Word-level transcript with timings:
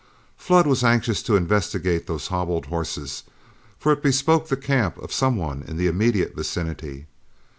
Flood 0.35 0.65
was 0.65 0.83
anxious 0.83 1.21
to 1.21 1.35
investigate 1.35 2.07
those 2.07 2.29
hobbled 2.29 2.65
horses, 2.65 3.21
for 3.77 3.91
it 3.93 4.01
bespoke 4.01 4.47
the 4.47 4.57
camp 4.57 4.97
of 4.97 5.13
some 5.13 5.35
one 5.35 5.61
in 5.67 5.77
the 5.77 5.85
immediate 5.85 6.33
vicinity. 6.33 7.05